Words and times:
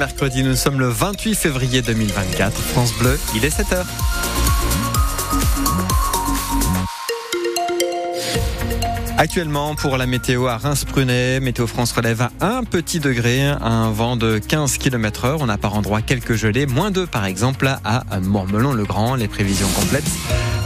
mercredi, 0.00 0.42
nous 0.42 0.56
sommes 0.56 0.80
le 0.80 0.88
28 0.88 1.34
février 1.34 1.82
2024. 1.82 2.58
France 2.58 2.94
Bleu, 2.98 3.20
il 3.34 3.44
est 3.44 3.54
7h. 3.54 3.84
Actuellement, 9.18 9.74
pour 9.74 9.98
la 9.98 10.06
météo 10.06 10.46
à 10.46 10.56
Reims-Prunet, 10.56 11.40
Météo 11.40 11.66
France 11.66 11.92
relève 11.92 12.22
à 12.22 12.30
un 12.40 12.64
petit 12.64 12.98
degré, 12.98 13.42
un 13.42 13.90
vent 13.90 14.16
de 14.16 14.38
15 14.38 14.78
km 14.78 15.26
heure. 15.26 15.38
On 15.42 15.50
a 15.50 15.58
par 15.58 15.74
endroit 15.74 16.00
quelques 16.00 16.34
gelées, 16.34 16.64
moins 16.64 16.90
2 16.90 17.06
par 17.06 17.26
exemple 17.26 17.68
à 17.84 18.02
Mormelon-le-Grand. 18.22 19.16
Les 19.16 19.28
prévisions 19.28 19.68
complètes 19.78 20.10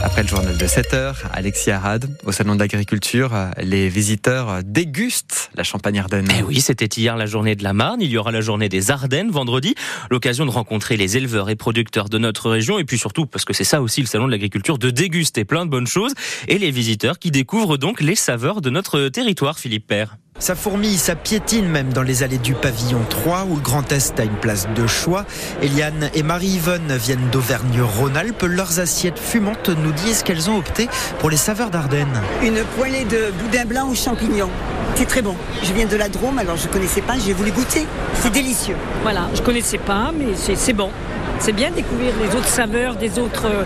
après 0.05 0.21
le 0.21 0.29
journal 0.29 0.55
de 0.55 0.67
7 0.67 0.93
heures, 0.93 1.17
Alexis 1.33 1.71
Arad, 1.71 2.07
au 2.25 2.31
Salon 2.31 2.55
d'agriculture, 2.55 3.33
les 3.57 3.89
visiteurs 3.89 4.63
dégustent 4.63 5.49
la 5.55 5.63
champagne 5.63 5.97
Ardennes. 5.97 6.27
Eh 6.37 6.43
oui, 6.43 6.61
c'était 6.61 6.85
hier 6.85 7.17
la 7.17 7.25
journée 7.25 7.55
de 7.55 7.63
la 7.63 7.73
Marne. 7.73 8.01
Il 8.01 8.11
y 8.11 8.17
aura 8.17 8.31
la 8.31 8.41
journée 8.41 8.69
des 8.69 8.91
Ardennes 8.91 9.31
vendredi. 9.31 9.73
L'occasion 10.11 10.45
de 10.45 10.51
rencontrer 10.51 10.95
les 10.95 11.17
éleveurs 11.17 11.49
et 11.49 11.55
producteurs 11.55 12.07
de 12.07 12.19
notre 12.19 12.51
région. 12.51 12.77
Et 12.77 12.83
puis 12.83 12.99
surtout, 12.99 13.25
parce 13.25 13.45
que 13.45 13.53
c'est 13.53 13.63
ça 13.63 13.81
aussi 13.81 14.01
le 14.01 14.07
Salon 14.07 14.27
de 14.27 14.31
l'agriculture, 14.31 14.77
de 14.77 14.91
déguster 14.91 15.43
plein 15.43 15.65
de 15.65 15.71
bonnes 15.71 15.87
choses. 15.87 16.13
Et 16.47 16.59
les 16.59 16.69
visiteurs 16.69 17.17
qui 17.17 17.31
découvrent 17.31 17.77
donc 17.77 17.99
les 17.99 18.15
saveurs 18.15 18.61
de 18.61 18.69
notre 18.69 19.09
territoire, 19.09 19.57
Philippe 19.57 19.87
Père. 19.87 20.17
Ça 20.37 20.53
fourmille, 20.53 20.97
ça 20.97 21.15
piétine 21.15 21.65
même 21.65 21.93
dans 21.93 22.01
les 22.01 22.21
allées 22.21 22.37
du 22.37 22.55
pavillon 22.55 22.99
3 23.09 23.45
où 23.49 23.55
le 23.55 23.61
Grand 23.61 23.89
Est 23.93 24.19
a 24.19 24.25
une 24.25 24.35
place 24.35 24.67
de 24.75 24.85
choix. 24.85 25.25
Eliane 25.61 26.09
et 26.13 26.23
Marie-Yvonne 26.23 26.93
viennent 26.97 27.29
d'Auvergne-Rhône-Alpes. 27.31 28.43
Leurs 28.43 28.81
assiettes 28.81 29.17
fumantes 29.17 29.69
nous 29.69 29.93
disent 29.93 30.23
qu'elles 30.23 30.49
ont 30.49 30.57
opté 30.57 30.89
pour 31.19 31.29
les 31.29 31.37
saveurs 31.37 31.69
d'Ardennes. 31.69 32.21
Une 32.43 32.61
poêlée 32.77 33.05
de 33.05 33.31
boudin 33.41 33.63
blanc 33.63 33.89
aux 33.89 33.95
champignons. 33.95 34.49
C'est 34.95 35.07
très 35.07 35.21
bon. 35.21 35.37
Je 35.63 35.71
viens 35.71 35.87
de 35.87 35.95
la 35.95 36.09
Drôme, 36.09 36.37
alors 36.37 36.57
je 36.57 36.67
connaissais 36.67 37.01
pas, 37.01 37.13
j'ai 37.17 37.31
voulu 37.31 37.51
goûter. 37.51 37.85
C'est 38.21 38.31
délicieux. 38.31 38.75
Voilà, 39.03 39.29
je 39.33 39.41
connaissais 39.41 39.77
pas, 39.77 40.11
mais 40.17 40.35
c'est 40.35 40.73
bon. 40.73 40.89
C'est 41.39 41.51
bien 41.51 41.69
de 41.69 41.75
découvrir 41.75 42.13
les 42.21 42.35
autres 42.35 42.47
saveurs 42.47 42.95
des 42.95 43.19
autres 43.19 43.45
euh, 43.45 43.63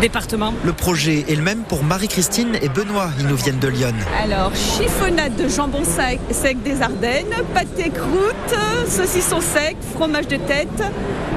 départements. 0.00 0.54
Le 0.64 0.72
projet 0.72 1.24
est 1.28 1.34
le 1.34 1.42
même 1.42 1.62
pour 1.62 1.82
Marie-Christine 1.82 2.56
et 2.62 2.68
Benoît. 2.68 3.10
Ils 3.18 3.26
nous 3.26 3.36
viennent 3.36 3.58
de 3.58 3.68
Lyon. 3.68 3.92
Alors, 4.22 4.52
chiffonnade 4.54 5.36
de 5.36 5.48
jambon 5.48 5.84
sec, 5.84 6.20
sec 6.30 6.62
des 6.62 6.80
Ardennes, 6.80 7.34
pâté 7.54 7.90
croûte, 7.90 8.88
saucisson 8.88 9.40
sec, 9.40 9.76
fromage 9.94 10.28
de 10.28 10.36
tête, 10.36 10.82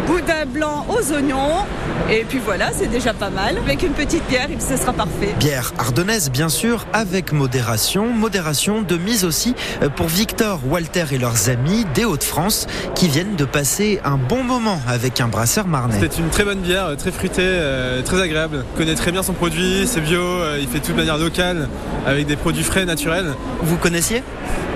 boudin 0.07 0.45
blanc 0.45 0.85
aux 0.89 1.13
oignons. 1.13 1.65
Et 2.09 2.25
puis 2.27 2.39
voilà, 2.43 2.71
c'est 2.73 2.87
déjà 2.87 3.13
pas 3.13 3.29
mal. 3.29 3.57
Avec 3.57 3.83
une 3.83 3.93
petite 3.93 4.27
bière, 4.27 4.49
ce 4.59 4.77
sera 4.77 4.93
parfait. 4.93 5.33
Bière 5.39 5.73
ardennaise, 5.77 6.29
bien 6.29 6.49
sûr, 6.49 6.85
avec 6.93 7.31
modération. 7.31 8.07
Modération 8.07 8.81
de 8.81 8.97
mise 8.97 9.23
aussi 9.23 9.55
euh, 9.81 9.89
pour 9.89 10.07
Victor, 10.07 10.59
Walter 10.67 11.05
et 11.11 11.17
leurs 11.17 11.49
amis 11.49 11.85
des 11.93 12.05
Hauts-de-France 12.05 12.67
qui 12.95 13.07
viennent 13.07 13.35
de 13.35 13.45
passer 13.45 13.99
un 14.03 14.17
bon 14.17 14.43
moment 14.43 14.79
avec 14.87 15.21
un 15.21 15.27
brasseur 15.27 15.67
c'était 15.91 16.17
une 16.17 16.29
très 16.29 16.43
bonne 16.43 16.59
bière, 16.59 16.87
euh, 16.87 16.95
très 16.95 17.11
fruitée, 17.11 17.41
euh, 17.43 18.01
très 18.01 18.21
agréable. 18.21 18.63
Il 18.73 18.77
connaît 18.77 18.95
très 18.95 19.11
bien 19.11 19.23
son 19.23 19.33
produit, 19.33 19.83
c'est 19.85 20.01
bio, 20.01 20.21
euh, 20.21 20.57
il 20.59 20.67
fait 20.67 20.79
tout 20.79 20.91
de 20.91 20.97
manière 20.97 21.17
locale, 21.17 21.67
avec 22.05 22.25
des 22.25 22.35
produits 22.35 22.63
frais, 22.63 22.85
naturels. 22.85 23.33
Vous 23.61 23.77
connaissiez 23.77 24.23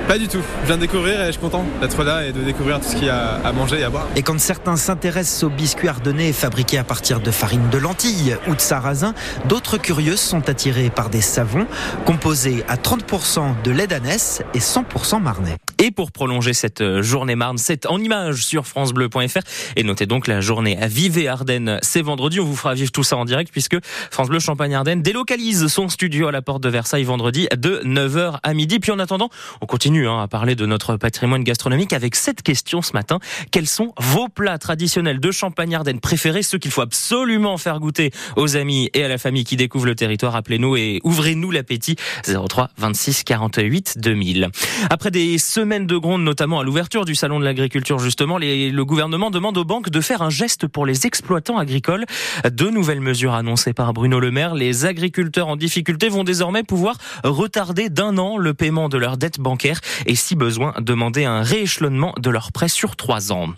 pas 0.08 0.20
du 0.20 0.28
tout. 0.28 0.42
Je 0.62 0.68
viens 0.68 0.76
de 0.76 0.82
découvrir 0.82 1.20
et 1.20 1.26
je 1.28 1.32
suis 1.32 1.42
content 1.42 1.66
d'être 1.82 2.04
là 2.04 2.28
et 2.28 2.32
de 2.32 2.44
découvrir 2.44 2.80
tout 2.80 2.88
ce 2.88 2.96
qu'il 2.96 3.06
y 3.06 3.10
a 3.10 3.40
à 3.44 3.52
manger 3.52 3.80
et 3.80 3.84
à 3.84 3.90
boire. 3.90 4.08
Et 4.16 4.22
quand 4.22 4.40
certains 4.40 4.76
s'intéressent 4.76 5.46
aux 5.46 5.50
biscuits 5.50 5.88
ardennais 5.88 6.32
fabriqués 6.32 6.78
à 6.78 6.84
partir 6.84 7.22
de 7.22 7.32
farine 7.32 7.70
de 7.72 7.80
lentilles 7.80 8.38
ou 8.48 8.54
de 8.54 8.62
sarrasin, 8.62 9.16
d'autres 9.46 9.80
curieuses 9.80 10.20
sont 10.20 10.48
attirées 10.48 10.92
par 10.92 11.10
des 11.10 11.22
savons 11.22 11.66
composés 12.06 12.64
à 12.68 12.76
30% 12.76 13.64
de 13.64 13.72
lait 13.72 13.88
d'ânesse 13.88 14.44
et 14.54 14.60
100% 14.60 15.24
marnais. 15.24 15.56
Et 15.80 15.90
pour 15.90 16.12
prolonger 16.12 16.54
cette 16.54 16.82
euh, 16.82 17.02
journée 17.02 17.36
marne, 17.36 17.58
c'est 17.58 17.88
en 17.88 18.00
image 18.00 18.46
sur 18.46 18.68
francebleu.fr 18.68 19.42
et 19.76 19.84
notez 19.84 20.06
donc 20.06 20.28
la 20.28 20.40
journée 20.40 20.78
à 20.80 20.88
Vive 20.88 21.28
Ardennes. 21.28 21.80
C'est 21.82 22.04
vendredi, 22.04 22.40
on 22.40 22.46
vous 22.46 22.56
fera 22.56 22.76
vivre 22.76 22.92
tout 22.92 23.04
ça 23.04 23.18
en 23.18 23.26
direct 23.26 23.52
puisque 23.52 23.78
France 24.12 24.30
Bleu 24.30 24.40
Champagne 24.40 24.76
Ardennes 24.76 25.02
délocalise 25.02 25.66
son 25.68 25.90
studio 25.90 26.28
à 26.28 26.32
la 26.32 26.44
porte 26.44 26.62
de 26.62 26.70
Versailles 26.70 27.04
vendredi 27.04 27.15
de 27.18 27.82
9h 27.84 28.40
à 28.44 28.54
midi. 28.54 28.80
Puis 28.80 28.92
en 28.92 29.00
attendant, 29.00 29.30
on 29.62 29.66
continue 29.66 30.06
Hein, 30.08 30.22
à 30.22 30.28
parler 30.28 30.56
de 30.56 30.66
notre 30.66 30.98
patrimoine 30.98 31.44
gastronomique 31.44 31.94
avec 31.94 32.16
cette 32.16 32.42
question 32.42 32.82
ce 32.82 32.94
matin. 32.94 33.20
Quels 33.52 33.68
sont 33.68 33.94
vos 33.98 34.28
plats 34.28 34.58
traditionnels 34.58 35.20
de 35.20 35.32
Champagne-Ardenne 35.32 36.00
préférés, 36.00 36.44
ceux 36.44 36.58
qu'il 36.58 36.72
faut 36.72 36.82
absolument 36.82 37.58
faire 37.58 37.80
goûter 37.80 38.12
aux 38.36 38.58
amis 38.58 38.90
et 38.94 39.04
à 39.04 39.08
la 39.08 39.18
famille 39.18 39.44
qui 39.44 39.56
découvrent 39.56 39.86
le 39.86 39.96
territoire? 39.96 40.36
Appelez-nous 40.36 40.76
et 40.76 41.00
ouvrez-nous 41.04 41.52
l'appétit 41.52 41.96
03 42.26 42.70
26 42.78 43.24
48 43.24 43.98
2000. 44.00 44.50
Après 44.90 45.12
des 45.12 45.38
semaines 45.38 45.88
de 45.88 45.98
gronde, 45.98 46.24
notamment 46.24 46.60
à 46.60 46.64
l'ouverture 46.64 47.06
du 47.06 47.16
salon 47.16 47.40
de 47.40 47.46
l'agriculture 47.46 48.00
justement, 48.00 48.38
le 48.38 48.84
gouvernement 48.84 49.32
demande 49.32 49.58
aux 49.58 49.66
banques 49.66 49.90
de 49.90 50.02
faire 50.02 50.22
un 50.22 50.30
geste 50.30 50.68
pour 50.68 50.86
les 50.86 51.08
exploitants 51.08 51.58
agricoles. 51.58 52.06
Deux 52.52 52.70
nouvelles 52.70 53.02
mesures 53.02 53.34
annoncées 53.34 53.74
par 53.74 53.94
Bruno 53.94 54.20
Le 54.20 54.32
Maire. 54.32 54.56
Les 54.56 54.86
agriculteurs 54.86 55.48
en 55.48 55.56
difficulté 55.56 56.10
vont 56.10 56.24
désormais 56.24 56.64
pouvoir 56.64 56.98
retarder 57.24 57.90
d'un 57.90 58.18
an 58.18 58.38
le 58.38 58.54
paiement 58.54 58.90
de 58.90 58.98
leurs 58.98 59.18
dettes 59.18 59.40
bancaires 59.40 59.80
et 60.06 60.16
si 60.16 60.36
besoin 60.36 60.74
demander 60.80 61.26
un 61.26 61.42
rééchelonnement 61.42 62.14
de 62.20 62.30
leurs 62.30 62.52
prêts 62.52 62.70
sur 62.70 62.96
trois 62.96 63.32
ans. 63.32 63.50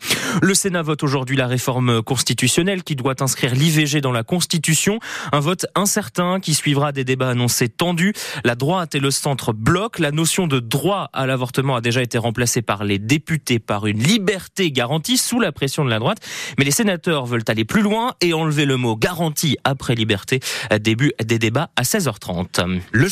Le 0.42 0.54
Sénat 0.54 0.82
vote 0.82 1.04
aujourd'hui 1.04 1.36
la 1.36 1.48
réforme 1.48 2.02
constitutionnelle 2.02 2.84
qui 2.84 2.96
doit 2.96 3.22
inscrire 3.22 3.54
l'IVG 3.54 4.02
dans 4.02 4.12
la 4.12 4.24
Constitution. 4.24 5.00
Un 5.32 5.40
vote 5.40 5.66
incertain 5.76 6.40
qui 6.40 6.54
suivra 6.54 6.92
des 6.92 7.04
débats 7.04 7.30
annoncés 7.30 7.70
tendus. 7.70 8.14
La 8.44 8.56
droite 8.56 8.96
et 8.96 9.00
le 9.00 9.12
centre 9.12 9.54
bloquent. 9.54 10.02
La 10.02 10.12
notion 10.12 10.48
de 10.48 10.60
droit 10.60 11.10
à 11.14 11.26
l'avortement 11.26 11.76
a 11.76 11.82
déjà 11.82 12.02
été 12.02 12.18
remplacée 12.18 12.62
par 12.62 12.84
les 12.84 13.00
députés 13.00 13.60
par 13.60 13.88
une 13.88 14.02
liberté 14.02 14.72
garantie 14.72 15.18
sous 15.18 15.40
la 15.40 15.52
pression 15.52 15.86
de 15.86 15.90
la 15.90 16.00
droite. 16.00 16.20
Mais 16.58 16.66
les 16.66 16.72
sénateurs 16.72 17.26
veulent 17.26 17.44
aller 17.48 17.66
plus 17.66 17.82
loin 17.82 18.14
et 18.22 18.34
enlever 18.34 18.66
le 18.66 18.78
mot 18.78 18.96
garantie 18.96 19.58
après 19.64 19.96
liberté. 19.96 20.40
Début 20.80 21.14
des 21.24 21.40
débats 21.40 21.70
à 21.76 21.84
16h30. 21.84 22.82
Le 22.92 23.10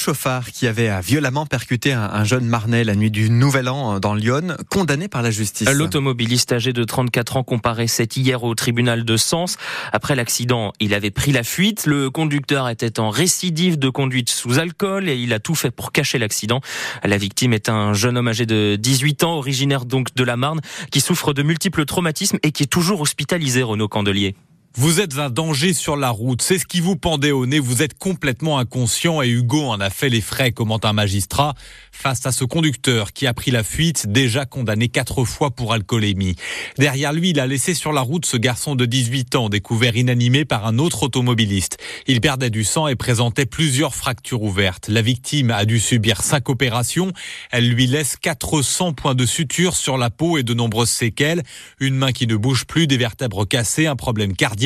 qui 0.51 0.65
avait 0.65 0.89
violemment 1.01 1.45
percuté 1.45 1.93
un 1.93 2.23
jeune 2.23 2.45
Marnais 2.45 2.83
la 2.83 2.95
nuit 2.95 3.11
du 3.11 3.29
Nouvel 3.29 3.69
An 3.69 3.95
euh, 3.95 3.99
dans 3.99 4.15
Lyon, 4.15 4.57
condamné 4.69 5.07
par 5.07 5.21
la 5.21 5.29
justice. 5.29 5.69
L'automobiliste 5.69 6.51
âgé 6.51 6.73
de 6.73 6.83
34 6.83 7.37
ans 7.37 7.43
comparaissait 7.43 8.07
hier 8.15 8.43
au 8.43 8.55
tribunal 8.55 9.05
de 9.05 9.17
Sens. 9.17 9.57
Après 9.91 10.15
l'accident, 10.15 10.73
il 10.79 10.95
avait 10.95 11.11
pris 11.11 11.31
la 11.31 11.43
fuite. 11.43 11.85
Le 11.85 12.09
conducteur 12.09 12.69
était 12.69 12.99
en 12.99 13.11
récidive 13.11 13.77
de 13.77 13.89
conduite 13.89 14.29
sous 14.29 14.57
alcool 14.57 15.09
et 15.09 15.15
il 15.15 15.31
a 15.31 15.39
tout 15.39 15.53
fait 15.53 15.69
pour 15.69 15.91
cacher 15.91 16.17
l'accident. 16.17 16.59
La 17.03 17.17
victime 17.17 17.53
est 17.53 17.69
un 17.69 17.93
jeune 17.93 18.17
homme 18.17 18.27
âgé 18.27 18.47
de 18.47 18.77
18 18.77 19.23
ans, 19.23 19.35
originaire 19.35 19.85
donc 19.85 20.15
de 20.15 20.23
la 20.23 20.37
Marne, 20.37 20.61
qui 20.89 21.01
souffre 21.01 21.33
de 21.33 21.43
multiples 21.43 21.85
traumatismes 21.85 22.39
et 22.41 22.51
qui 22.51 22.63
est 22.63 22.67
toujours 22.67 23.01
hospitalisé, 23.01 23.61
Renaud 23.61 23.87
Candelier. 23.87 24.35
Vous 24.77 24.99
êtes 24.99 25.17
un 25.19 25.29
danger 25.29 25.71
sur 25.71 25.95
la 25.95 26.09
route, 26.09 26.41
c'est 26.41 26.59
ce 26.59 26.65
qui 26.65 26.81
vous 26.81 26.97
pendait 26.97 27.31
au 27.31 27.45
nez, 27.45 27.59
vous 27.59 27.81
êtes 27.81 27.97
complètement 27.97 28.59
inconscient 28.59 29.21
et 29.21 29.29
Hugo 29.29 29.63
en 29.63 29.79
a 29.79 29.89
fait 29.89 30.09
les 30.09 30.19
frais, 30.19 30.51
commente 30.51 30.83
un 30.83 30.91
magistrat, 30.91 31.53
face 31.93 32.25
à 32.25 32.33
ce 32.33 32.43
conducteur 32.43 33.13
qui 33.13 33.25
a 33.25 33.33
pris 33.33 33.51
la 33.51 33.63
fuite, 33.63 34.07
déjà 34.09 34.45
condamné 34.45 34.89
quatre 34.89 35.23
fois 35.23 35.51
pour 35.51 35.71
alcoolémie. 35.71 36.35
Derrière 36.77 37.13
lui, 37.13 37.29
il 37.29 37.39
a 37.39 37.47
laissé 37.47 37.73
sur 37.73 37.93
la 37.93 38.01
route 38.01 38.25
ce 38.25 38.35
garçon 38.35 38.75
de 38.75 38.85
18 38.85 39.35
ans, 39.35 39.47
découvert 39.47 39.95
inanimé 39.95 40.43
par 40.43 40.65
un 40.65 40.77
autre 40.77 41.03
automobiliste. 41.03 41.77
Il 42.05 42.19
perdait 42.19 42.49
du 42.49 42.65
sang 42.65 42.89
et 42.89 42.95
présentait 42.95 43.45
plusieurs 43.45 43.95
fractures 43.95 44.41
ouvertes. 44.41 44.89
La 44.89 45.01
victime 45.01 45.51
a 45.51 45.63
dû 45.63 45.79
subir 45.79 46.21
cinq 46.21 46.49
opérations. 46.49 47.13
Elle 47.49 47.69
lui 47.69 47.87
laisse 47.87 48.17
400 48.17 48.91
points 48.91 49.15
de 49.15 49.25
suture 49.25 49.73
sur 49.73 49.97
la 49.97 50.09
peau 50.09 50.37
et 50.37 50.43
de 50.43 50.53
nombreuses 50.53 50.89
séquelles. 50.89 51.43
Une 51.79 51.95
main 51.95 52.11
qui 52.11 52.27
ne 52.27 52.35
bouge 52.35 52.65
plus, 52.65 52.87
des 52.87 52.97
vertèbres 52.97 53.47
cassées, 53.47 53.87
un 53.87 53.95
problème 53.95 54.35
cardiaque 54.35 54.64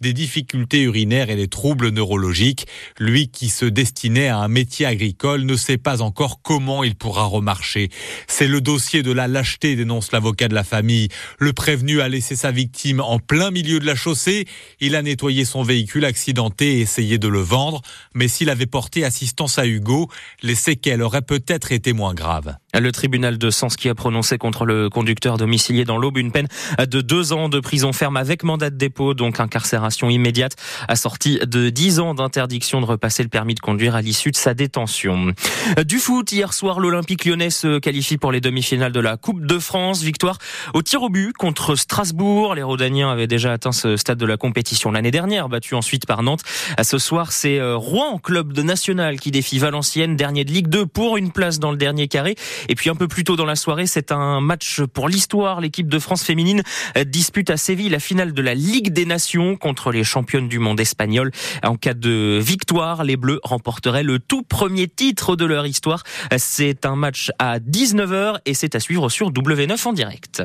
des 0.00 0.12
difficultés 0.12 0.82
urinaires 0.82 1.30
et 1.30 1.36
des 1.36 1.48
troubles 1.48 1.88
neurologiques. 1.88 2.66
Lui 2.98 3.28
qui 3.28 3.48
se 3.48 3.64
destinait 3.64 4.28
à 4.28 4.38
un 4.38 4.48
métier 4.48 4.86
agricole 4.86 5.42
ne 5.42 5.56
sait 5.56 5.78
pas 5.78 6.02
encore 6.02 6.42
comment 6.42 6.84
il 6.84 6.94
pourra 6.94 7.24
remarcher. 7.24 7.88
C'est 8.26 8.48
le 8.48 8.60
dossier 8.60 9.02
de 9.02 9.12
la 9.12 9.28
lâcheté, 9.28 9.76
dénonce 9.76 10.12
l'avocat 10.12 10.48
de 10.48 10.54
la 10.54 10.64
famille. 10.64 11.08
Le 11.38 11.52
prévenu 11.52 12.00
a 12.00 12.08
laissé 12.08 12.36
sa 12.36 12.50
victime 12.50 13.00
en 13.00 13.18
plein 13.18 13.50
milieu 13.50 13.80
de 13.80 13.86
la 13.86 13.94
chaussée. 13.94 14.46
Il 14.80 14.94
a 14.94 15.02
nettoyé 15.02 15.44
son 15.44 15.62
véhicule 15.62 16.04
accidenté 16.04 16.78
et 16.78 16.80
essayé 16.80 17.18
de 17.18 17.28
le 17.28 17.40
vendre. 17.40 17.82
Mais 18.14 18.28
s'il 18.28 18.50
avait 18.50 18.66
porté 18.66 19.04
assistance 19.04 19.58
à 19.58 19.66
Hugo, 19.66 20.10
les 20.42 20.54
séquelles 20.54 21.02
auraient 21.02 21.22
peut-être 21.22 21.72
été 21.72 21.92
moins 21.92 22.14
graves. 22.14 22.56
Le 22.78 22.92
tribunal 22.92 23.38
de 23.38 23.50
Sens 23.50 23.76
qui 23.76 23.88
a 23.88 23.94
prononcé 23.94 24.36
contre 24.36 24.66
le 24.66 24.90
conducteur 24.90 25.38
domicilié 25.38 25.84
dans 25.84 25.96
l'Aube 25.96 26.18
une 26.18 26.30
peine 26.30 26.48
de 26.78 27.00
deux 27.00 27.32
ans 27.32 27.48
de 27.48 27.58
prison 27.60 27.92
ferme 27.92 28.16
avec 28.16 28.42
mandat 28.42 28.70
de 28.70 28.76
dépôt, 28.76 29.14
donc 29.26 29.40
incarcération 29.40 30.08
immédiate, 30.08 30.54
assortie 30.86 31.40
de 31.44 31.68
dix 31.68 31.98
ans 31.98 32.14
d'interdiction 32.14 32.80
de 32.80 32.86
repasser 32.86 33.24
le 33.24 33.28
permis 33.28 33.56
de 33.56 33.60
conduire 33.60 33.96
à 33.96 34.00
l'issue 34.00 34.30
de 34.30 34.36
sa 34.36 34.54
détention. 34.54 35.32
Du 35.84 35.98
foot, 35.98 36.30
hier 36.30 36.52
soir, 36.52 36.78
l'Olympique 36.78 37.24
lyonnais 37.24 37.50
se 37.50 37.80
qualifie 37.80 38.18
pour 38.18 38.30
les 38.30 38.40
demi-finales 38.40 38.92
de 38.92 39.00
la 39.00 39.16
Coupe 39.16 39.44
de 39.44 39.58
France. 39.58 40.02
Victoire 40.02 40.38
au 40.74 40.82
tir 40.82 41.02
au 41.02 41.08
but 41.08 41.32
contre 41.32 41.74
Strasbourg. 41.74 42.54
Les 42.54 42.62
Rodaniens 42.62 43.10
avaient 43.10 43.26
déjà 43.26 43.52
atteint 43.52 43.72
ce 43.72 43.96
stade 43.96 44.18
de 44.18 44.26
la 44.26 44.36
compétition 44.36 44.92
l'année 44.92 45.10
dernière, 45.10 45.48
battu 45.48 45.74
ensuite 45.74 46.06
par 46.06 46.22
Nantes. 46.22 46.42
Ce 46.80 46.98
soir, 46.98 47.32
c'est 47.32 47.58
euh, 47.58 47.76
Rouen, 47.76 48.18
club 48.18 48.52
de 48.52 48.62
national, 48.62 49.18
qui 49.18 49.32
défie 49.32 49.58
Valenciennes, 49.58 50.14
dernier 50.14 50.44
de 50.44 50.52
Ligue 50.52 50.68
2 50.68 50.86
pour 50.86 51.16
une 51.16 51.32
place 51.32 51.58
dans 51.58 51.72
le 51.72 51.76
dernier 51.76 52.06
carré. 52.06 52.36
Et 52.68 52.76
puis 52.76 52.90
un 52.90 52.94
peu 52.94 53.08
plus 53.08 53.24
tôt 53.24 53.34
dans 53.34 53.44
la 53.44 53.56
soirée, 53.56 53.88
c'est 53.88 54.12
un 54.12 54.40
match 54.40 54.82
pour 54.82 55.08
l'histoire. 55.08 55.60
L'équipe 55.60 55.88
de 55.88 55.98
France 55.98 56.22
féminine 56.22 56.62
dispute 57.06 57.50
à 57.50 57.56
Séville 57.56 57.88
la 57.88 57.98
finale 57.98 58.32
de 58.32 58.42
la 58.42 58.54
Ligue 58.54 58.92
des 58.92 59.04
Contre 59.60 59.92
les 59.92 60.04
championnes 60.04 60.48
du 60.48 60.58
monde 60.58 60.78
espagnol. 60.78 61.30
En 61.62 61.76
cas 61.76 61.94
de 61.94 62.38
victoire, 62.40 63.02
les 63.02 63.16
Bleus 63.16 63.40
remporteraient 63.42 64.02
le 64.02 64.18
tout 64.18 64.42
premier 64.42 64.88
titre 64.88 65.36
de 65.36 65.44
leur 65.44 65.66
histoire. 65.66 66.02
C'est 66.36 66.84
un 66.84 66.96
match 66.96 67.30
à 67.38 67.58
19h 67.58 68.38
et 68.44 68.54
c'est 68.54 68.74
à 68.74 68.80
suivre 68.80 69.08
sur 69.08 69.32
W9 69.32 69.88
en 69.88 69.92
direct. 69.92 70.42